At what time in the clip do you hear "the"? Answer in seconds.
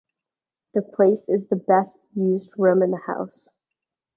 0.73-0.81, 1.47-1.57, 2.89-2.97